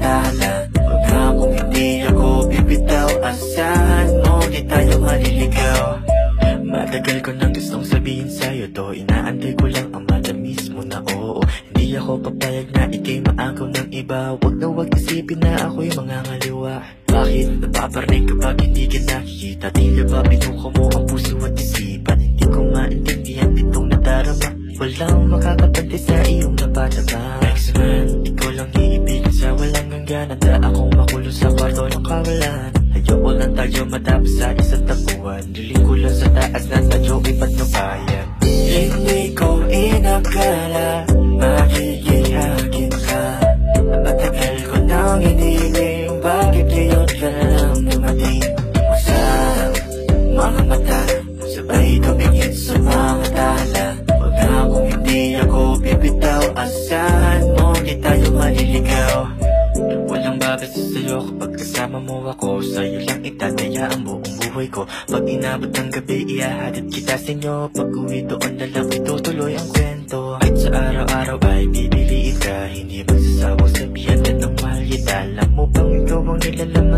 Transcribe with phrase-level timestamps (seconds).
[0.00, 6.00] alaala Maghapong hindi ako bibitaw Asahan mo di tayo maliligaw.
[6.64, 11.44] Matagal ko nang gustong sabihin sa'yo to Inaantay ko lang ang matamis mo na oo.
[11.70, 14.34] Hindi ako papayag na ikay maagaw ng iba.
[14.40, 16.74] Huwag na huwag isipin na ako'y mga ngaliwa.
[17.10, 19.66] Bakit napaparinig kapag hindi ka nakikita?
[19.74, 21.34] Tila ba binuko mo ang puso
[32.90, 38.26] Ayoko lang tayo matapos sa isang tapuan Diling ko lang sa taas na tadyo ipatnubayan
[38.42, 41.06] Hindi ko inakala
[41.40, 43.22] Makikihagin ka.
[43.80, 48.44] Matagal ko nang iniling Bakit ngayon ka lang dumating?
[49.06, 49.20] Sa
[50.34, 51.00] mga mata
[51.50, 53.86] Sabay tumingin sa mga tala.
[54.06, 56.99] Huwag na kung hindi ako bibitaw Asahan
[61.10, 61.18] sa'yo.
[61.26, 64.86] Kapag kasama mo ako Sa'yo lang itataya ang buong buhay ko.
[64.86, 67.54] Pag inabot ng gabi, ihahatid kita sa inyo.
[67.74, 70.38] Pag uwi doon na lang itutuloy ang kwento.
[70.38, 74.82] Kahit sa araw-araw ay pipiliin ka Hindi magsasawang sabihan ka ng mahal.
[74.90, 76.89] Kita Alam mo bang ikaw ang nilalaman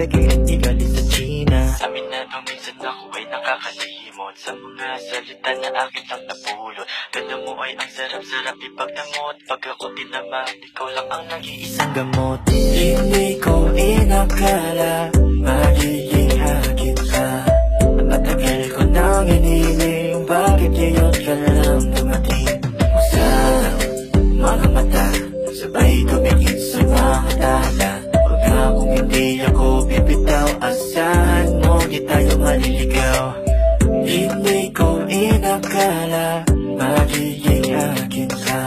[0.00, 1.58] at di galing sa China.
[1.84, 6.86] Aminado minsan ako ay nakakalimot Sa mga salita na akin lang napulot.
[7.12, 9.36] Ganda mo ay ang sarap-sarap ipagdamot.
[9.44, 12.40] Pag ako tinama, ikaw lang ang nag-iisang gamot.
[12.48, 15.12] Hindi ko inakala
[15.42, 17.31] Magiging hagit ka
[29.12, 33.20] hindi ako bibitaw Asahan mo di tayo maliligaw
[34.08, 36.48] Hindi ko inakala
[36.80, 38.64] Magiging akin ka.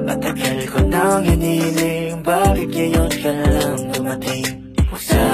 [0.00, 4.48] Matagal ko nang hiniling Bakit ngayon ka lang dumating?
[4.96, 5.28] Sa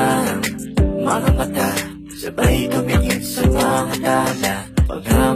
[0.83, 1.71] mga mata
[2.19, 4.55] Sabay tumingin sa mga tala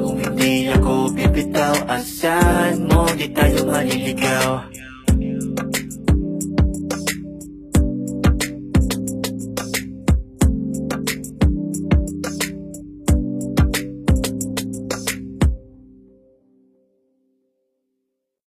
[0.02, 4.66] kung hindi ako bibitaw Asahan mo di tayo maliligaw